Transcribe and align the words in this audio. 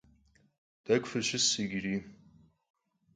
T'ek'u 0.83 1.07
fışıs 1.11 1.47
yicıri. 1.59 1.95